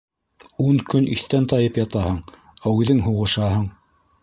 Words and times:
Ун 0.67 0.79
көн 0.93 1.09
иҫтән 1.15 1.45
тайып 1.51 1.77
ятаһың, 1.81 2.17
ә 2.65 2.75
үҙең 2.81 3.05
һуғышаһың. 3.11 3.71